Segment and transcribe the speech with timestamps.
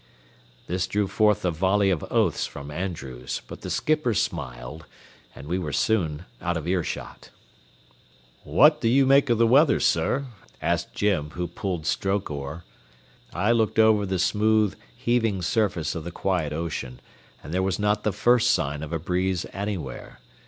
[0.65, 4.87] This drew forth a volley of oaths from Andrews, but the skipper smiled,
[5.35, 7.29] and we were soon out of earshot.
[8.43, 10.25] "What do you make of the weather, sir?"
[10.59, 12.63] asked Jim, who pulled stroke oar.
[13.31, 16.99] I looked over the smooth, heaving surface of the quiet ocean,
[17.43, 20.19] and there was not the first sign of a breeze anywhere.